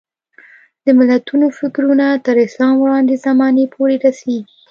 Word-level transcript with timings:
د 0.85 0.87
متلونو 0.97 1.47
فکرونه 1.59 2.05
تر 2.25 2.35
اسلام 2.45 2.73
وړاندې 2.79 3.21
زمانې 3.25 3.65
پورې 3.75 3.95
رسېږي 4.05 4.53